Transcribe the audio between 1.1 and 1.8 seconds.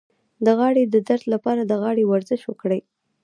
لپاره د